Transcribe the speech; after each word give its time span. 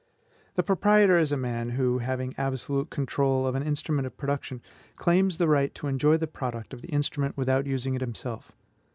The 0.55 0.63
proprietor 0.63 1.19
is 1.19 1.31
a 1.31 1.37
man 1.37 1.69
who, 1.69 1.99
having 1.99 2.33
absolute 2.35 2.89
control 2.89 3.45
of 3.45 3.53
an 3.53 3.61
instrument 3.61 4.07
of 4.07 4.17
production, 4.17 4.59
claims 4.95 5.37
the 5.37 5.47
right 5.47 5.75
to 5.75 5.85
enjoy 5.85 6.17
the 6.17 6.25
product 6.25 6.73
of 6.73 6.81
the 6.81 6.87
instrument 6.89 7.37
without 7.37 7.67
using 7.67 7.93
it 7.93 8.01
himself. 8.01 8.51